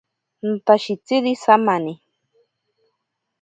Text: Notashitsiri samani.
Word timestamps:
Notashitsiri 0.47 1.31
samani. 1.43 1.93